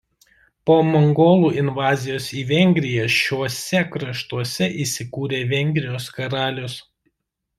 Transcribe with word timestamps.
Po 0.69 0.75
mongolų 0.85 1.51
invazijos 1.63 2.29
į 2.39 2.41
Vengriją 2.53 3.03
šiuose 3.17 3.83
kraštuose 3.97 4.71
įsikūrė 4.85 5.43
Vengrijos 5.55 6.09
karalius. 6.19 6.79